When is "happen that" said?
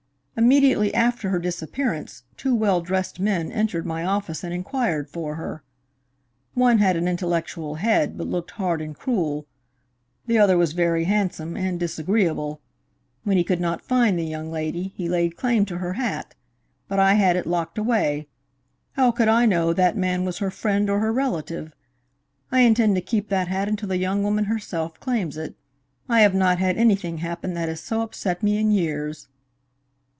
27.19-27.69